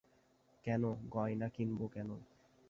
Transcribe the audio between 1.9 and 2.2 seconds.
কেন?